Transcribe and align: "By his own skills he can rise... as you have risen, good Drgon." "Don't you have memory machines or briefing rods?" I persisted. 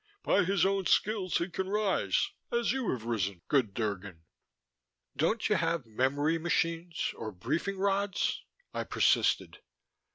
"By 0.23 0.45
his 0.45 0.65
own 0.65 0.87
skills 0.87 1.37
he 1.37 1.47
can 1.47 1.69
rise... 1.69 2.31
as 2.51 2.71
you 2.71 2.89
have 2.89 3.03
risen, 3.05 3.43
good 3.47 3.75
Drgon." 3.75 4.21
"Don't 5.15 5.47
you 5.47 5.57
have 5.57 5.85
memory 5.85 6.39
machines 6.39 7.13
or 7.15 7.31
briefing 7.31 7.77
rods?" 7.77 8.41
I 8.73 8.83
persisted. 8.83 9.59